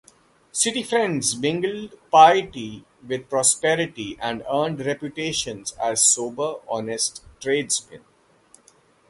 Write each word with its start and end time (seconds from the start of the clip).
City 0.51 0.81
Friends 0.81 1.37
mingled 1.37 1.93
piety 2.09 2.83
with 3.07 3.29
prosperity 3.29 4.17
and 4.19 4.41
earned 4.51 4.83
reputations 4.83 5.73
as 5.73 6.03
sober, 6.03 6.55
honest 6.67 7.23
tradesmen. 7.39 8.03